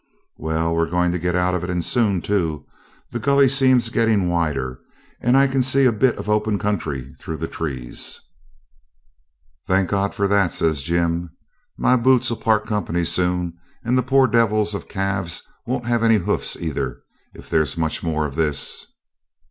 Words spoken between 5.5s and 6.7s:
see a bit of open